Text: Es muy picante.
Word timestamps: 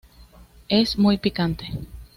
Es 0.67 0.97
muy 0.97 1.19
picante. 1.19 1.67